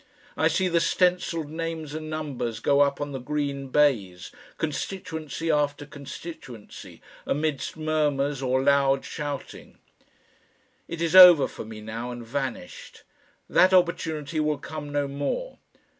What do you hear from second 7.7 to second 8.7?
murmurs or